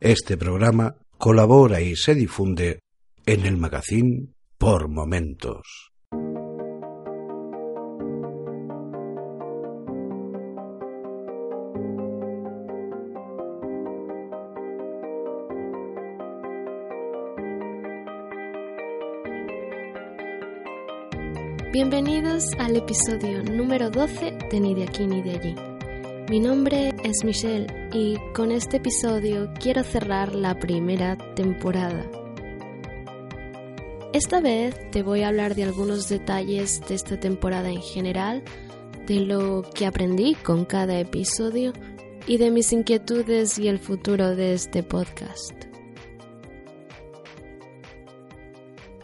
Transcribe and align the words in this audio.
Este 0.00 0.36
programa 0.36 0.94
colabora 1.18 1.80
y 1.80 1.96
se 1.96 2.14
difunde 2.14 2.78
en 3.26 3.44
el 3.44 3.56
magazine 3.56 4.28
Por 4.56 4.86
Momentos. 4.86 5.90
Bienvenidos 21.72 22.44
al 22.60 22.76
episodio 22.76 23.42
número 23.42 23.90
12 23.90 24.38
de 24.48 24.60
Ni 24.60 24.74
de 24.76 24.84
aquí 24.84 25.08
ni 25.08 25.22
de 25.22 25.30
allí. 25.32 25.67
Mi 26.28 26.40
nombre 26.40 26.94
es 27.04 27.24
Michelle 27.24 27.66
y 27.94 28.18
con 28.34 28.52
este 28.52 28.76
episodio 28.76 29.50
quiero 29.58 29.82
cerrar 29.82 30.34
la 30.34 30.58
primera 30.58 31.16
temporada. 31.34 32.04
Esta 34.12 34.42
vez 34.42 34.74
te 34.90 35.02
voy 35.02 35.22
a 35.22 35.28
hablar 35.28 35.54
de 35.54 35.62
algunos 35.62 36.06
detalles 36.10 36.82
de 36.86 36.96
esta 36.96 37.18
temporada 37.18 37.70
en 37.70 37.80
general, 37.80 38.42
de 39.06 39.20
lo 39.20 39.62
que 39.74 39.86
aprendí 39.86 40.34
con 40.34 40.66
cada 40.66 41.00
episodio 41.00 41.72
y 42.26 42.36
de 42.36 42.50
mis 42.50 42.74
inquietudes 42.74 43.58
y 43.58 43.68
el 43.68 43.78
futuro 43.78 44.36
de 44.36 44.52
este 44.52 44.82
podcast. 44.82 45.54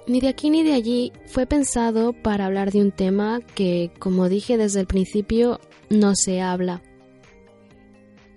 Ni 0.06 0.20
de 0.20 0.28
aquí 0.28 0.50
ni 0.50 0.62
de 0.62 0.74
allí 0.74 1.10
fue 1.24 1.46
pensado 1.46 2.12
para 2.12 2.44
hablar 2.44 2.70
de 2.70 2.82
un 2.82 2.92
tema 2.92 3.40
que, 3.54 3.92
como 3.98 4.28
dije 4.28 4.58
desde 4.58 4.80
el 4.80 4.86
principio, 4.86 5.58
no 5.88 6.12
se 6.14 6.42
habla. 6.42 6.82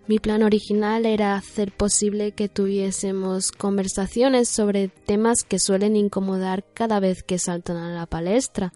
Mi 0.07 0.19
plan 0.19 0.41
original 0.41 1.05
era 1.05 1.35
hacer 1.35 1.73
posible 1.73 2.31
que 2.31 2.47
tuviésemos 2.47 3.51
conversaciones 3.51 4.47
sobre 4.47 4.87
temas 4.87 5.43
que 5.43 5.59
suelen 5.59 5.97
incomodar 5.97 6.63
cada 6.73 7.01
vez 7.01 7.23
que 7.23 7.37
saltan 7.37 7.75
a 7.75 7.93
la 7.93 8.05
palestra, 8.05 8.71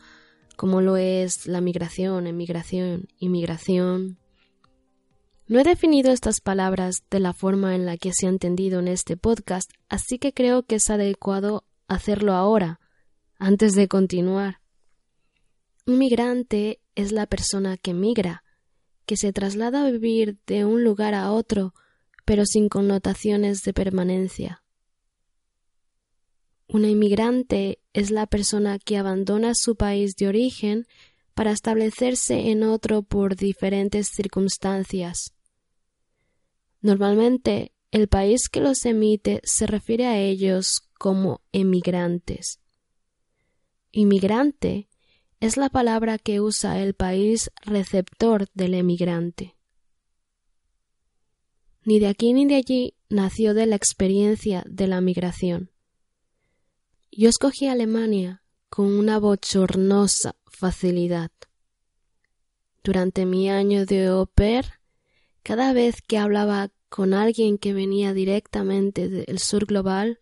como 0.58 0.82
lo 0.82 0.98
es 0.98 1.48
la 1.48 1.62
migración, 1.62 2.28
emigración, 2.28 3.08
inmigración. 3.18 4.18
No 5.48 5.62
he 5.62 5.64
definido 5.64 6.12
estas 6.12 6.42
palabras 6.42 7.04
de 7.10 7.22
la 7.22 7.32
forma 7.32 7.76
en 7.76 7.86
la 7.86 7.96
que 7.96 8.12
se 8.14 8.26
ha 8.26 8.30
entendido 8.30 8.80
en 8.80 8.90
este 8.90 9.16
podcast, 9.16 9.72
así 9.88 10.20
que 10.20 10.34
creo 10.34 10.64
que 10.64 10.76
es 10.76 10.90
adecuado 10.90 11.64
hacerlo 11.88 12.34
ahora, 12.34 12.82
antes 13.40 13.72
de 13.72 13.88
continuar. 13.88 14.60
Un 15.86 15.98
migrante 15.98 16.82
es 16.96 17.14
la 17.14 17.26
persona 17.26 17.78
que 17.78 17.94
migra, 17.94 18.44
que 19.12 19.18
se 19.18 19.34
traslada 19.34 19.86
a 19.86 19.92
vivir 19.92 20.38
de 20.48 20.64
un 20.64 20.86
lugar 20.86 21.16
a 21.16 21.34
otro, 21.34 21.74
pero 22.24 22.46
sin 22.46 22.70
connotaciones 22.70 23.62
de 23.64 23.74
permanencia. 23.74 24.64
Una 26.66 26.88
inmigrante 26.88 27.82
es 27.92 28.10
la 28.10 28.26
persona 28.26 28.80
que 28.80 28.96
abandona 28.98 29.52
su 29.54 29.76
país 29.76 30.16
de 30.16 30.30
origen 30.30 30.88
para 31.34 31.52
establecerse 31.52 32.52
en 32.52 32.64
otro 32.64 33.02
por 33.02 33.36
diferentes 33.36 34.08
circunstancias. 34.08 35.34
Normalmente, 36.80 37.74
el 37.92 38.08
país 38.08 38.48
que 38.48 38.62
los 38.62 38.86
emite 38.86 39.42
se 39.44 39.68
refiere 39.68 40.06
a 40.06 40.18
ellos 40.18 40.84
como 40.98 41.42
emigrantes. 41.52 42.62
Inmigrante 43.92 44.88
es 45.42 45.58
la 45.58 45.70
palabra 45.70 46.20
que 46.20 46.40
usa 46.40 46.80
el 46.80 46.94
país 46.94 47.50
receptor 47.64 48.48
del 48.54 48.76
emigrante. 48.76 49.58
Ni 51.84 52.00
de 52.00 52.08
aquí 52.08 52.32
ni 52.32 52.46
de 52.46 52.56
allí 52.56 52.94
nació 53.10 53.56
de 53.56 53.66
la 53.66 53.76
experiencia 53.76 54.64
de 54.68 54.88
la 54.88 55.02
migración. 55.02 55.72
Yo 57.12 57.28
escogí 57.28 57.68
Alemania 57.68 58.44
con 58.70 58.86
una 58.86 59.18
bochornosa 59.18 60.36
facilidad. 60.46 61.32
Durante 62.84 63.26
mi 63.26 63.50
año 63.50 63.88
de 63.88 64.08
au 64.08 64.28
pair, 64.28 64.66
cada 65.42 65.74
vez 65.74 66.04
que 66.04 66.20
hablaba 66.20 66.70
con 66.88 67.16
alguien 67.16 67.58
que 67.58 67.74
venía 67.74 68.14
directamente 68.14 69.10
del 69.10 69.40
sur 69.40 69.66
global, 69.66 70.20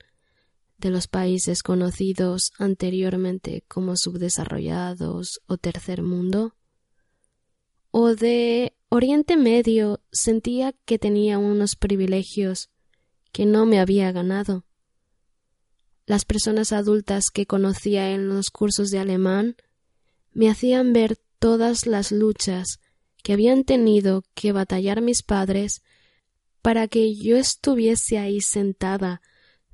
de 0.80 0.90
los 0.90 1.08
países 1.08 1.62
conocidos 1.62 2.52
anteriormente 2.58 3.64
como 3.68 3.96
subdesarrollados 3.96 5.42
o 5.46 5.58
tercer 5.58 6.02
mundo, 6.02 6.56
o 7.92 8.16
de 8.16 8.74
Oriente 8.90 9.38
Medio 9.38 10.02
sentía 10.12 10.74
que 10.86 10.98
tenía 10.98 11.38
unos 11.38 11.76
privilegios 11.76 12.70
que 13.32 13.46
no 13.46 13.66
me 13.66 13.80
había 13.80 14.12
ganado. 14.12 14.66
Las 16.06 16.26
personas 16.26 16.72
adultas 16.72 17.30
que 17.30 17.46
conocía 17.46 18.12
en 18.12 18.30
los 18.30 18.50
cursos 18.50 18.90
de 18.90 19.00
alemán 19.00 19.56
me 20.32 20.50
hacían 20.50 20.94
ver 20.94 21.20
todas 21.40 21.86
las 21.86 22.12
luchas 22.12 22.80
que 23.22 23.34
habían 23.34 23.64
tenido 23.64 24.24
que 24.34 24.52
batallar 24.52 25.02
mis 25.02 25.24
padres 25.24 25.82
para 26.62 26.88
que 26.88 27.16
yo 27.16 27.38
estuviese 27.38 28.18
ahí 28.18 28.42
sentada 28.42 29.22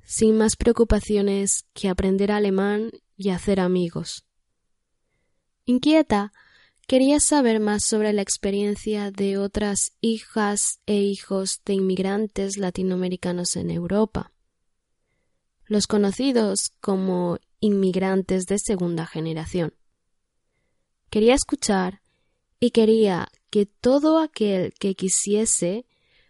sin 0.06 0.38
más 0.38 0.54
preocupaciones 0.56 1.66
que 1.74 1.88
aprender 1.88 2.30
alemán 2.30 2.92
y 3.16 3.30
hacer 3.30 3.58
amigos. 3.58 4.24
Inquieta, 5.64 6.32
quería 6.86 7.18
saber 7.18 7.58
más 7.58 7.84
sobre 7.84 8.12
la 8.12 8.22
experiencia 8.22 9.10
de 9.10 9.36
otras 9.36 9.92
hijas 10.00 10.78
e 10.86 10.94
hijos 10.94 11.60
de 11.64 11.74
inmigrantes 11.74 12.56
latinoamericanos 12.56 13.56
en 13.56 13.70
Europa, 13.70 14.32
los 15.64 15.88
conocidos 15.88 16.70
como 16.80 17.38
inmigrantes 17.58 18.46
de 18.46 18.60
segunda 18.60 19.06
generación. 19.06 19.74
Quería 21.10 21.34
escuchar 21.34 22.00
y 22.60 22.70
quería 22.70 23.26
que 23.50 23.66
todo 23.66 24.20
aquel 24.20 24.72
que 24.78 24.94
quisiese 24.94 25.84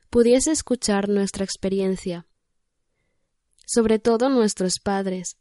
pudiese 0.08 0.50
escuchar 0.52 1.10
nuestra 1.10 1.44
experiencia 1.44 2.26
sobre 3.66 3.98
todo 3.98 4.30
nuestros 4.30 4.78
padres, 4.82 5.36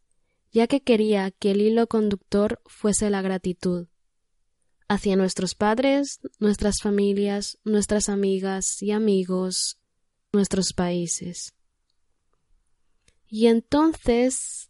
ya 0.51 0.67
que 0.67 0.81
quería 0.81 1.31
que 1.31 1.51
el 1.51 1.61
hilo 1.61 1.87
conductor 1.87 2.61
fuese 2.65 3.09
la 3.09 3.21
gratitud 3.21 3.87
hacia 4.87 5.15
nuestros 5.15 5.55
padres, 5.55 6.19
nuestras 6.39 6.81
familias, 6.81 7.57
nuestras 7.63 8.09
amigas 8.09 8.81
y 8.81 8.91
amigos, 8.91 9.79
nuestros 10.31 10.73
países. 10.73 11.53
Y 13.27 13.47
entonces 13.47 14.69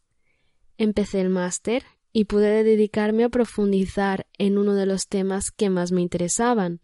empecé 0.78 1.22
el 1.22 1.30
máster 1.30 1.84
y 2.14 2.26
pude 2.26 2.64
dedicarme 2.64 3.26
a 3.26 3.30
profundizar 3.30 4.26
en 4.38 4.58
uno 4.58 4.74
de 4.74 4.86
los 4.86 5.08
temas 5.08 5.52
que 5.52 5.70
más 5.70 5.92
me 5.92 6.02
interesaban, 6.02 6.80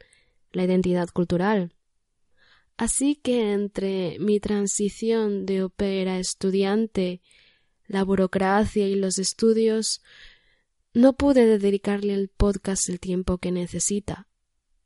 la 0.52 0.66
identidad 0.66 1.08
cultural. 1.10 1.74
Así 2.82 3.14
que 3.14 3.52
entre 3.54 4.18
mi 4.18 4.40
transición 4.40 5.46
de 5.46 5.62
ópera 5.62 6.18
estudiante, 6.18 7.22
la 7.86 8.04
burocracia 8.04 8.88
y 8.88 8.96
los 8.96 9.20
estudios, 9.20 10.02
no 10.92 11.14
pude 11.14 11.60
dedicarle 11.60 12.16
al 12.16 12.30
podcast 12.30 12.90
el 12.90 13.00
tiempo 13.00 13.38
que 13.38 13.52
necesita, 13.52 14.28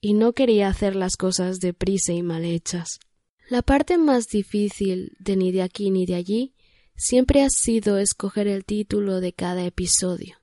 y 0.02 0.14
no 0.14 0.34
quería 0.34 0.68
hacer 0.68 0.98
las 0.98 1.16
cosas 1.16 1.62
deprisa 1.62 2.12
y 2.12 2.22
mal 2.22 2.44
hechas. 2.44 3.00
La 3.50 3.62
parte 3.62 3.98
más 3.98 4.28
difícil 4.28 5.16
de 5.20 5.38
ni 5.38 5.54
de 5.54 5.62
aquí 5.62 5.90
ni 5.90 6.06
de 6.06 6.16
allí 6.16 6.54
siempre 6.98 7.44
ha 7.44 7.50
sido 7.50 7.98
escoger 7.98 8.50
el 8.50 8.66
título 8.66 9.22
de 9.22 9.32
cada 9.32 9.64
episodio. 9.64 10.36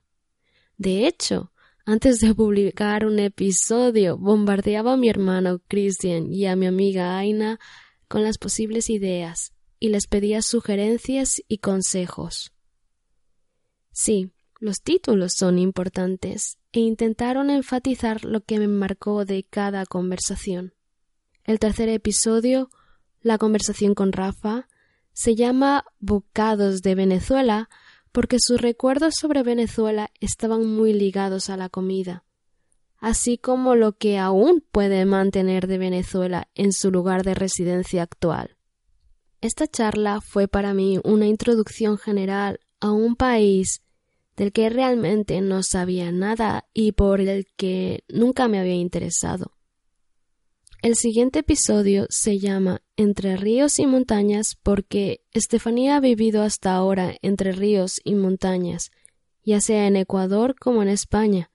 De 0.77 1.05
hecho, 1.05 1.52
antes 1.85 2.19
de 2.19 2.33
publicar 2.33 3.05
un 3.05 3.19
episodio, 3.19 4.17
bombardeaba 4.17 4.93
a 4.93 4.97
mi 4.97 5.09
hermano 5.09 5.59
Christian 5.67 6.31
y 6.31 6.45
a 6.45 6.55
mi 6.55 6.65
amiga 6.65 7.17
Aina 7.17 7.59
con 8.07 8.23
las 8.23 8.37
posibles 8.37 8.89
ideas 8.89 9.53
y 9.79 9.89
les 9.89 10.07
pedía 10.07 10.41
sugerencias 10.41 11.41
y 11.47 11.57
consejos. 11.57 12.53
Sí, 13.91 14.31
los 14.59 14.81
títulos 14.81 15.33
son 15.33 15.59
importantes 15.59 16.57
e 16.71 16.79
intentaron 16.79 17.49
enfatizar 17.49 18.23
lo 18.23 18.41
que 18.45 18.59
me 18.59 18.67
marcó 18.69 19.25
de 19.25 19.43
cada 19.43 19.85
conversación. 19.85 20.73
El 21.43 21.59
tercer 21.59 21.89
episodio, 21.89 22.69
la 23.21 23.37
conversación 23.37 23.93
con 23.93 24.13
Rafa, 24.13 24.69
se 25.11 25.35
llama 25.35 25.83
Bocados 25.99 26.81
de 26.81 26.95
Venezuela 26.95 27.69
porque 28.13 28.37
sus 28.39 28.61
recuerdos 28.61 29.15
sobre 29.19 29.43
Venezuela 29.43 30.11
estaban 30.21 30.65
muy 30.65 30.93
ligados 30.93 31.49
a 31.49 31.57
la 31.57 31.67
comida, 31.67 32.23
así 32.99 33.37
como 33.37 33.75
lo 33.75 33.97
que 33.97 34.17
aún 34.17 34.63
puede 34.71 35.03
mantener 35.05 35.67
de 35.67 35.79
Venezuela 35.79 36.47
en 36.55 36.71
su 36.71 36.91
lugar 36.91 37.23
de 37.23 37.33
residencia 37.33 38.03
actual. 38.03 38.55
Esta 39.41 39.67
charla 39.67 40.21
fue 40.21 40.47
para 40.47 40.73
mí 40.73 41.01
una 41.03 41.25
introducción 41.25 41.97
general 41.97 42.61
a 42.79 42.91
un 42.91 43.15
país 43.15 43.81
del 44.37 44.51
que 44.51 44.69
realmente 44.69 45.41
no 45.41 45.63
sabía 45.63 46.11
nada 46.11 46.65
y 46.73 46.93
por 46.93 47.19
el 47.19 47.47
que 47.57 48.03
nunca 48.07 48.47
me 48.47 48.59
había 48.59 48.75
interesado. 48.75 49.53
El 50.83 50.97
siguiente 50.97 51.39
episodio 51.39 52.07
se 52.09 52.39
llama 52.39 52.81
Entre 52.97 53.37
ríos 53.37 53.79
y 53.79 53.87
montañas 53.87 54.57
porque 54.61 55.21
Estefanía 55.31 55.95
ha 55.95 55.99
vivido 56.01 56.43
hasta 56.43 56.73
ahora 56.73 57.15
entre 57.21 57.53
ríos 57.53 58.01
y 58.03 58.15
montañas, 58.15 58.91
ya 59.45 59.61
sea 59.61 59.87
en 59.87 59.95
Ecuador 59.95 60.55
como 60.59 60.83
en 60.83 60.89
España, 60.89 61.51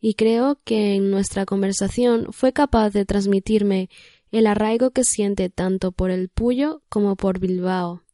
y 0.00 0.14
creo 0.14 0.60
que 0.62 0.94
en 0.94 1.10
nuestra 1.10 1.46
conversación 1.46 2.28
fue 2.32 2.52
capaz 2.52 2.90
de 2.90 3.04
transmitirme 3.04 3.90
el 4.30 4.46
arraigo 4.46 4.92
que 4.92 5.02
siente 5.02 5.50
tanto 5.50 5.90
por 5.90 6.12
el 6.12 6.28
Puyo 6.28 6.84
como 6.88 7.16
por 7.16 7.40
Bilbao. 7.40 8.04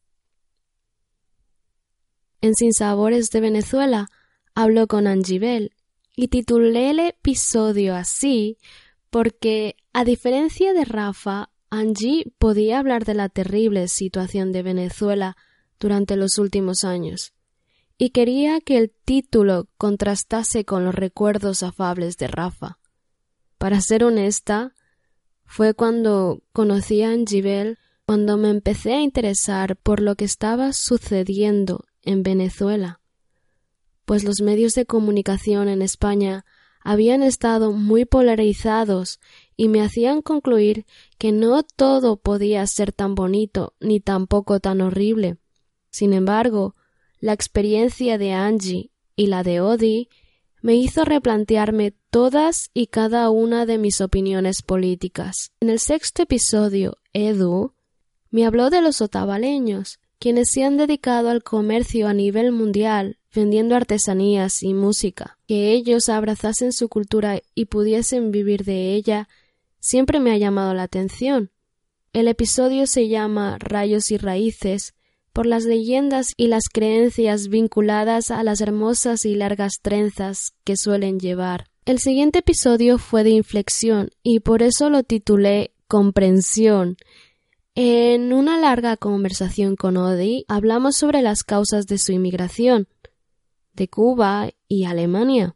En 2.41 2.55
Sin 2.55 2.73
Sabores 2.73 3.29
de 3.29 3.41
Venezuela 3.41 4.09
habló 4.55 4.87
con 4.87 5.05
Angibel 5.05 5.75
y 6.15 6.29
titulé 6.29 6.89
el 6.89 6.99
episodio 6.99 7.95
así 7.95 8.57
porque, 9.09 9.75
a 9.93 10.03
diferencia 10.03 10.73
de 10.73 10.85
Rafa, 10.85 11.49
Angie 11.69 12.31
podía 12.37 12.79
hablar 12.79 13.05
de 13.05 13.13
la 13.13 13.29
terrible 13.29 13.87
situación 13.87 14.51
de 14.51 14.63
Venezuela 14.63 15.37
durante 15.79 16.15
los 16.15 16.37
últimos 16.37 16.83
años, 16.83 17.33
y 17.97 18.11
quería 18.11 18.61
que 18.61 18.77
el 18.77 18.91
título 18.91 19.67
contrastase 19.77 20.65
con 20.65 20.85
los 20.85 20.95
recuerdos 20.95 21.63
afables 21.63 22.17
de 22.17 22.27
Rafa. 22.27 22.79
Para 23.57 23.81
ser 23.81 24.03
honesta, 24.03 24.73
fue 25.45 25.73
cuando 25.73 26.43
conocí 26.53 27.01
a 27.01 27.09
Angibel 27.09 27.77
cuando 28.05 28.37
me 28.37 28.49
empecé 28.49 28.93
a 28.93 29.01
interesar 29.01 29.75
por 29.75 29.99
lo 29.99 30.15
que 30.15 30.23
estaba 30.25 30.71
sucediendo 30.71 31.83
en 32.03 32.23
Venezuela, 32.23 33.01
pues 34.05 34.23
los 34.23 34.39
medios 34.41 34.73
de 34.75 34.85
comunicación 34.85 35.67
en 35.67 35.81
España 35.81 36.45
habían 36.87 37.21
estado 37.21 37.73
muy 37.73 38.05
polarizados 38.05 39.19
y 39.57 39.67
me 39.67 39.81
hacían 39.81 40.21
concluir 40.21 40.85
que 41.17 41.33
no 41.33 41.61
todo 41.61 42.15
podía 42.15 42.65
ser 42.65 42.93
tan 42.93 43.13
bonito 43.13 43.73
ni 43.81 43.99
tampoco 43.99 44.61
tan 44.61 44.79
horrible. 44.79 45.35
Sin 45.89 46.13
embargo, 46.13 46.75
la 47.19 47.33
experiencia 47.33 48.17
de 48.17 48.31
Angie 48.31 48.91
y 49.17 49.27
la 49.27 49.43
de 49.43 49.59
Odi 49.59 50.07
me 50.61 50.75
hizo 50.75 51.03
replantearme 51.03 51.93
todas 52.09 52.69
y 52.73 52.87
cada 52.87 53.31
una 53.31 53.65
de 53.65 53.77
mis 53.77 53.99
opiniones 53.99 54.61
políticas. 54.61 55.51
En 55.59 55.69
el 55.69 55.79
sexto 55.79 56.23
episodio, 56.23 56.99
Edu 57.11 57.73
me 58.31 58.45
habló 58.45 58.69
de 58.69 58.81
los 58.81 59.01
otavaleños, 59.01 59.99
quienes 60.19 60.51
se 60.51 60.63
han 60.63 60.77
dedicado 60.77 61.31
al 61.31 61.43
comercio 61.43 62.07
a 62.07 62.13
nivel 62.13 62.53
mundial, 62.53 63.19
vendiendo 63.37 63.75
artesanías 63.75 64.63
y 64.63 64.73
música. 64.73 65.37
Que 65.47 65.71
ellos 65.71 66.09
abrazasen 66.09 66.73
su 66.73 66.89
cultura 66.89 67.39
y 67.53 67.65
pudiesen 67.65 68.31
vivir 68.31 68.63
de 68.65 68.95
ella 68.95 69.29
siempre 69.79 70.19
me 70.19 70.31
ha 70.31 70.37
llamado 70.37 70.73
la 70.73 70.81
atención. 70.81 71.51
El 72.13 72.29
episodio 72.29 72.87
se 72.87 73.09
llama 73.09 73.57
Rayos 73.59 74.09
y 74.09 74.17
Raíces 74.17 74.95
por 75.33 75.45
las 75.45 75.65
leyendas 75.65 76.33
y 76.35 76.47
las 76.47 76.63
creencias 76.73 77.47
vinculadas 77.47 78.31
a 78.31 78.41
las 78.41 78.59
hermosas 78.59 79.23
y 79.23 79.35
largas 79.35 79.73
trenzas 79.83 80.55
que 80.63 80.75
suelen 80.75 81.19
llevar. 81.19 81.67
El 81.85 81.99
siguiente 81.99 82.39
episodio 82.39 82.97
fue 82.97 83.23
de 83.23 83.29
inflexión 83.29 84.09
y 84.23 84.39
por 84.39 84.63
eso 84.63 84.89
lo 84.89 85.03
titulé 85.03 85.75
Comprensión 85.87 86.97
en 87.79 88.33
una 88.33 88.57
larga 88.57 88.97
conversación 88.97 89.75
con 89.75 89.97
Odi 89.97 90.45
hablamos 90.47 90.95
sobre 90.95 91.21
las 91.21 91.43
causas 91.43 91.85
de 91.85 91.99
su 91.99 92.11
inmigración 92.11 92.87
de 93.77 93.87
Cuba 93.87 94.49
y 94.67 94.83
Alemania. 94.83 95.55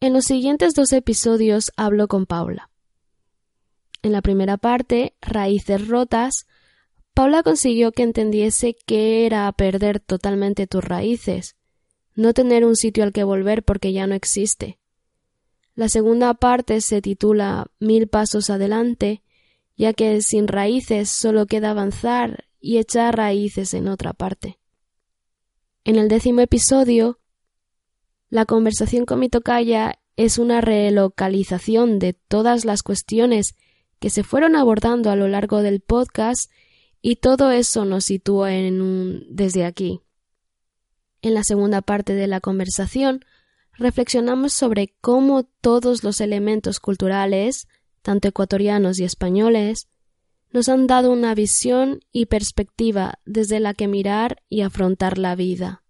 En 0.00 0.14
los 0.14 0.24
siguientes 0.24 0.72
dos 0.72 0.94
episodios 0.94 1.70
hablo 1.76 2.08
con 2.08 2.24
Paula. 2.24 2.70
En 4.00 4.12
la 4.12 4.22
primera 4.22 4.56
parte, 4.56 5.14
Raíces 5.20 5.86
Rotas, 5.86 6.46
Paula 7.12 7.42
consiguió 7.42 7.92
que 7.92 8.04
entendiese 8.04 8.74
que 8.86 9.26
era 9.26 9.52
perder 9.52 10.00
totalmente 10.00 10.66
tus 10.66 10.82
raíces, 10.82 11.56
no 12.14 12.32
tener 12.32 12.64
un 12.64 12.76
sitio 12.76 13.04
al 13.04 13.12
que 13.12 13.22
volver 13.22 13.62
porque 13.62 13.92
ya 13.92 14.06
no 14.06 14.14
existe. 14.14 14.78
La 15.74 15.90
segunda 15.90 16.32
parte 16.32 16.80
se 16.80 17.02
titula 17.02 17.66
Mil 17.78 18.08
Pasos 18.08 18.48
Adelante 18.48 19.22
ya 19.76 19.92
que 19.92 20.20
sin 20.20 20.48
raíces 20.48 21.10
solo 21.10 21.46
queda 21.46 21.70
avanzar 21.70 22.44
y 22.60 22.78
echar 22.78 23.16
raíces 23.16 23.74
en 23.74 23.88
otra 23.88 24.12
parte. 24.12 24.58
En 25.84 25.96
el 25.96 26.08
décimo 26.08 26.40
episodio, 26.40 27.18
la 28.30 28.46
conversación 28.46 29.04
con 29.04 29.18
mi 29.18 29.28
tocaya 29.28 29.98
es 30.16 30.38
una 30.38 30.60
relocalización 30.60 31.98
de 31.98 32.12
todas 32.12 32.64
las 32.64 32.84
cuestiones 32.84 33.56
que 33.98 34.08
se 34.08 34.22
fueron 34.22 34.54
abordando 34.54 35.10
a 35.10 35.16
lo 35.16 35.26
largo 35.26 35.60
del 35.60 35.80
podcast 35.80 36.50
y 37.00 37.16
todo 37.16 37.50
eso 37.50 37.84
nos 37.84 38.04
sitúa 38.04 38.54
en 38.54 38.80
un 38.80 39.26
desde 39.28 39.64
aquí. 39.64 40.02
En 41.20 41.34
la 41.34 41.42
segunda 41.42 41.82
parte 41.82 42.14
de 42.14 42.28
la 42.28 42.40
conversación 42.40 43.24
reflexionamos 43.72 44.52
sobre 44.52 44.94
cómo 45.00 45.42
todos 45.60 46.04
los 46.04 46.20
elementos 46.20 46.78
culturales, 46.78 47.66
tanto 48.02 48.28
ecuatorianos 48.28 49.00
y 49.00 49.04
españoles, 49.04 49.88
nos 50.52 50.68
han 50.68 50.86
dado 50.86 51.10
una 51.10 51.34
visión 51.34 52.00
y 52.12 52.26
perspectiva 52.26 53.18
desde 53.24 53.58
la 53.58 53.74
que 53.74 53.88
mirar 53.88 54.42
y 54.48 54.60
afrontar 54.62 55.18
la 55.18 55.34
vida. 55.34 55.82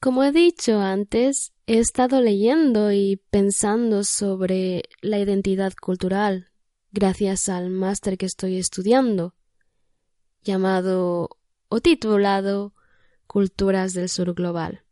Como 0.00 0.22
he 0.22 0.32
dicho 0.32 0.80
antes, 0.80 1.52
he 1.66 1.78
estado 1.78 2.20
leyendo 2.20 2.92
y 2.92 3.20
pensando 3.30 4.04
sobre 4.04 4.84
la 5.02 5.18
identidad 5.18 5.72
cultural 5.80 6.50
gracias 6.92 7.48
al 7.48 7.68
máster 7.70 8.16
que 8.16 8.26
estoy 8.26 8.56
estudiando, 8.56 9.34
llamado 10.42 11.28
o 11.68 11.80
titulado 11.80 12.72
Culturas 13.26 13.92
del 13.92 14.08
Sur 14.08 14.32
Global. 14.34 14.82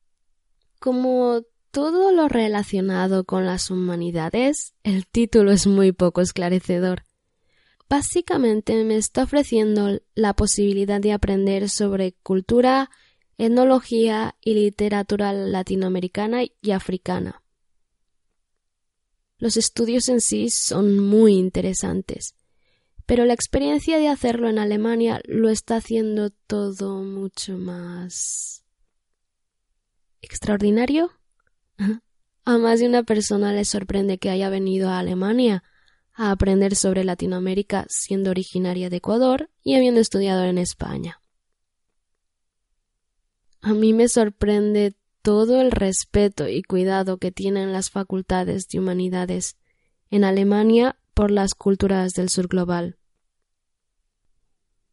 Como 0.81 1.43
todo 1.71 2.13
lo 2.13 2.29
relacionado 2.29 3.25
con 3.25 3.47
las 3.47 3.71
humanidades, 3.71 4.75
el 4.83 5.07
título 5.07 5.51
es 5.51 5.67
muy 5.67 5.93
poco 5.93 6.21
esclarecedor. 6.21 7.05
Básicamente 7.89 8.83
me 8.85 8.97
está 8.97 9.25
ofreciendo 9.25 10.01
la 10.15 10.35
posibilidad 10.35 11.01
de 11.01 11.13
aprender 11.13 11.69
sobre 11.69 12.13
cultura, 12.23 12.91
etnología 13.37 14.37
y 14.41 14.55
literatura 14.55 15.33
latinoamericana 15.33 16.43
y 16.61 16.71
africana. 16.71 17.43
Los 19.39 19.57
estudios 19.57 20.09
en 20.09 20.21
sí 20.21 20.49
son 20.49 20.99
muy 20.99 21.35
interesantes, 21.35 22.35
pero 23.05 23.27
la 23.27 23.35
experiencia 23.35 23.99
de 23.99 24.09
hacerlo 24.09 24.49
en 24.49 24.59
Alemania 24.59 25.21
lo 25.27 25.51
está 25.51 25.77
haciendo 25.77 26.31
todo 26.31 27.03
mucho 27.03 27.59
más 27.59 28.65
extraordinario. 30.23 31.11
A 32.47 32.59
más 32.59 32.81
de 32.81 32.87
una 32.87 33.03
persona 33.03 33.53
le 33.53 33.65
sorprende 33.65 34.19
que 34.19 34.29
haya 34.29 34.51
venido 34.51 34.91
a 34.91 34.99
Alemania 34.99 35.65
a 36.15 36.31
aprender 36.31 36.77
sobre 36.77 37.05
Latinoamérica 37.05 37.87
siendo 37.89 38.31
originaria 38.31 38.89
de 38.91 38.97
Ecuador 38.97 39.51
y 39.63 39.75
habiendo 39.75 40.01
estudiado 40.01 40.45
en 40.45 40.59
España. 40.59 41.21
A 43.61 43.73
mí 43.73 43.93
me 43.93 44.09
sorprende 44.09 44.95
todo 45.23 45.61
el 45.61 45.71
respeto 45.71 46.49
y 46.49 46.63
cuidado 46.63 47.17
que 47.17 47.33
tienen 47.33 47.73
las 47.73 47.91
facultades 47.91 48.69
de 48.69 48.79
humanidades 48.79 49.57
en 50.11 50.23
Alemania 50.23 50.99
por 51.15 51.31
las 51.31 51.55
culturas 51.55 52.13
del 52.13 52.29
sur 52.29 52.47
global. 52.47 52.99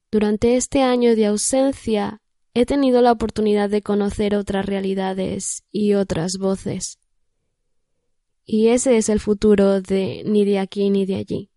Durante 0.09 0.55
este 0.55 0.83
año 0.83 1.15
de 1.15 1.25
ausencia 1.25 2.21
he 2.53 2.65
tenido 2.65 3.01
la 3.01 3.11
oportunidad 3.11 3.69
de 3.69 3.81
conocer 3.81 4.35
otras 4.35 4.65
realidades 4.65 5.63
y 5.71 5.93
otras 5.93 6.37
voces. 6.37 7.00
Y 8.45 8.67
ese 8.69 8.97
es 8.97 9.09
el 9.09 9.19
futuro 9.19 9.81
de 9.81 10.23
ni 10.25 10.45
de 10.45 10.59
aquí 10.59 10.89
ni 10.89 11.05
de 11.05 11.15
allí. 11.15 11.49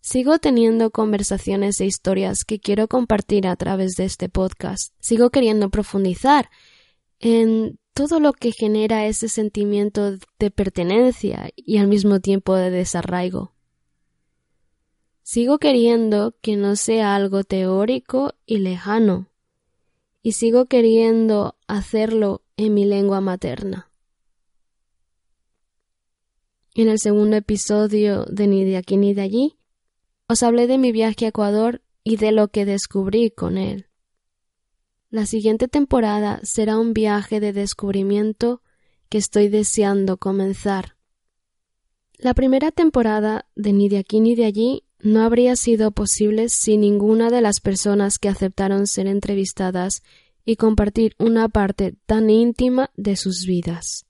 Sigo 0.00 0.38
teniendo 0.38 0.90
conversaciones 0.90 1.80
e 1.80 1.86
historias 1.86 2.44
que 2.44 2.60
quiero 2.60 2.88
compartir 2.88 3.46
a 3.46 3.56
través 3.56 3.94
de 3.96 4.04
este 4.04 4.28
podcast. 4.28 4.94
Sigo 5.00 5.30
queriendo 5.30 5.70
profundizar 5.70 6.50
en 7.18 7.78
todo 7.92 8.20
lo 8.20 8.32
que 8.32 8.52
genera 8.52 9.06
ese 9.06 9.28
sentimiento 9.28 10.16
de 10.38 10.50
pertenencia 10.50 11.50
y 11.56 11.78
al 11.78 11.88
mismo 11.88 12.20
tiempo 12.20 12.54
de 12.54 12.70
desarraigo. 12.70 13.52
Sigo 15.22 15.58
queriendo 15.58 16.34
que 16.40 16.56
no 16.56 16.76
sea 16.76 17.14
algo 17.14 17.44
teórico 17.44 18.34
y 18.46 18.58
lejano, 18.58 19.28
y 20.22 20.32
sigo 20.32 20.66
queriendo 20.66 21.56
hacerlo 21.66 22.42
en 22.56 22.72
mi 22.72 22.86
lengua 22.86 23.20
materna. 23.20 23.87
En 26.78 26.88
el 26.88 27.00
segundo 27.00 27.34
episodio 27.34 28.24
de 28.26 28.46
Ni 28.46 28.64
de 28.64 28.76
aquí 28.76 28.96
ni 28.96 29.12
de 29.12 29.22
allí, 29.22 29.58
os 30.28 30.44
hablé 30.44 30.68
de 30.68 30.78
mi 30.78 30.92
viaje 30.92 31.24
a 31.24 31.30
Ecuador 31.30 31.82
y 32.04 32.18
de 32.18 32.30
lo 32.30 32.52
que 32.52 32.64
descubrí 32.64 33.32
con 33.32 33.58
él. 33.58 33.88
La 35.10 35.26
siguiente 35.26 35.66
temporada 35.66 36.38
será 36.44 36.78
un 36.78 36.94
viaje 36.94 37.40
de 37.40 37.52
descubrimiento 37.52 38.62
que 39.08 39.18
estoy 39.18 39.48
deseando 39.48 40.18
comenzar. 40.18 40.94
La 42.16 42.32
primera 42.32 42.70
temporada 42.70 43.46
de 43.56 43.72
Ni 43.72 43.88
de 43.88 43.98
aquí 43.98 44.20
ni 44.20 44.36
de 44.36 44.44
allí 44.44 44.84
no 45.00 45.22
habría 45.22 45.56
sido 45.56 45.90
posible 45.90 46.48
sin 46.48 46.82
ninguna 46.82 47.28
de 47.28 47.40
las 47.40 47.58
personas 47.58 48.20
que 48.20 48.28
aceptaron 48.28 48.86
ser 48.86 49.08
entrevistadas 49.08 50.04
y 50.44 50.54
compartir 50.54 51.16
una 51.18 51.48
parte 51.48 51.96
tan 52.06 52.30
íntima 52.30 52.92
de 52.94 53.16
sus 53.16 53.46
vidas. 53.46 54.07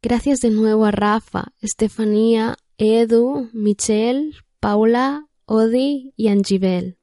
Gracias 0.00 0.38
de 0.38 0.50
nuevo 0.50 0.84
a 0.84 0.92
Rafa, 0.92 1.52
Estefanía, 1.60 2.56
Edu, 2.76 3.50
Michelle, 3.52 4.30
Paula, 4.60 5.26
Odi 5.44 6.12
y 6.16 6.28
Angibel. 6.28 6.98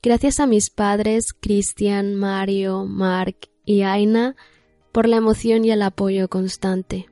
Gracias 0.00 0.38
a 0.38 0.46
mis 0.46 0.70
padres 0.70 1.32
Cristian, 1.32 2.14
Mario, 2.14 2.84
Mark 2.84 3.50
y 3.64 3.82
Aina 3.82 4.36
por 4.92 5.08
la 5.08 5.16
emoción 5.16 5.64
y 5.64 5.72
el 5.72 5.82
apoyo 5.82 6.28
constante. 6.28 7.06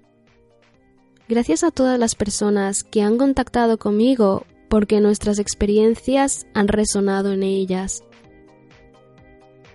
Gracias 1.29 1.65
a 1.65 1.73
todas 1.73 1.99
las 1.99 2.15
personas 2.15 2.85
que 2.85 3.03
han 3.03 3.19
contactado 3.19 3.79
conmigo 3.79 4.47
porque 4.69 5.01
nuestras 5.01 5.41
experiencias 5.41 6.47
han 6.55 6.69
resonado 6.69 7.33
en 7.33 7.43
ellas. 7.43 8.05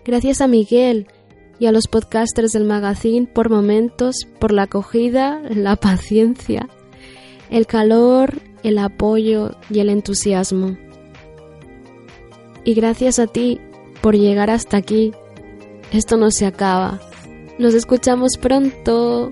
Gracias 0.05 0.39
a 0.39 0.47
Miguel 0.47 1.07
y 1.59 1.65
a 1.67 1.71
los 1.71 1.87
podcasters 1.87 2.51
del 2.51 2.65
magazine 2.65 3.27
por 3.27 3.49
momentos, 3.49 4.15
por 4.39 4.51
la 4.51 4.63
acogida, 4.63 5.41
la 5.49 5.75
paciencia, 5.75 6.67
el 7.49 7.67
calor, 7.67 8.39
el 8.63 8.77
apoyo 8.77 9.51
y 9.69 9.79
el 9.79 9.89
entusiasmo. 9.89 10.77
Y 12.63 12.73
gracias 12.73 13.19
a 13.19 13.27
ti 13.27 13.59
por 14.01 14.15
llegar 14.15 14.49
hasta 14.49 14.77
aquí. 14.77 15.11
Esto 15.91 16.17
no 16.17 16.31
se 16.31 16.45
acaba. 16.45 16.99
Nos 17.59 17.73
escuchamos 17.73 18.37
pronto. 18.41 19.31